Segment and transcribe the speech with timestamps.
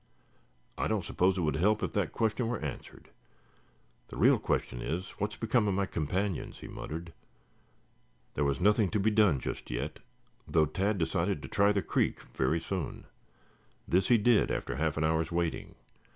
[0.79, 3.09] I don't suppose it would help if that question were answered.
[4.07, 7.13] The real question is, what has become of my companions?" he muttered.
[8.33, 9.99] There was nothing to be done just yet,
[10.47, 13.05] though Tad decided to try the creek very soon.
[13.87, 15.75] This he did after half an hour's waiting.